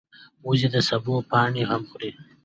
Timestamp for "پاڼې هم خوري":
1.29-2.09